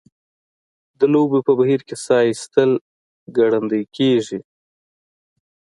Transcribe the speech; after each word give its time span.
د 0.99 1.01
لوبو 1.13 1.39
په 1.47 1.51
بهیر 1.59 1.81
کې 1.87 1.95
ساه 2.05 2.23
ایستل 2.29 2.71
ګړندۍ 3.37 3.83
کیږي. 3.95 4.39